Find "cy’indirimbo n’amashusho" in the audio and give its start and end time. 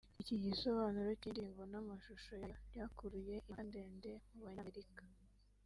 1.19-2.31